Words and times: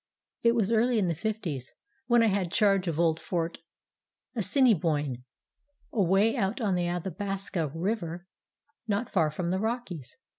"It 0.41 0.55
was 0.55 0.71
early 0.71 0.97
in 0.97 1.09
the 1.09 1.13
Fifties, 1.13 1.75
when 2.07 2.23
I 2.23 2.25
had 2.25 2.51
charge 2.51 2.87
of 2.87 2.99
old 2.99 3.19
Fort 3.21 3.59
Assiniboine, 4.35 5.23
away 5.93 6.35
out 6.35 6.59
on 6.59 6.73
the 6.73 6.87
Athabasca 6.87 7.71
River, 7.75 8.25
not 8.87 9.11
far 9.11 9.29
from 9.29 9.51
the 9.51 9.59
Rockies. 9.59 10.17